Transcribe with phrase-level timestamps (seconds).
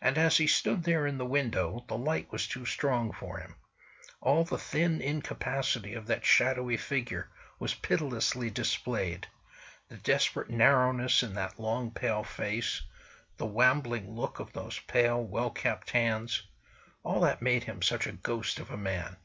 [0.00, 3.56] And as he stood there in the window the light was too strong for him.
[4.20, 9.26] All the thin incapacity of that shadowy figure was pitilessly displayed;
[9.88, 12.82] the desperate narrowness in that long, pale face;
[13.36, 18.60] the wambling look of those pale, well kept hands—all that made him such a ghost
[18.60, 19.16] of a man.